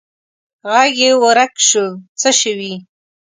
ږغ 0.71 0.75
دي 0.97 1.09
ورک 1.23 1.53
سو 1.69 1.83
څه 2.19 2.29
سوي 2.41 2.73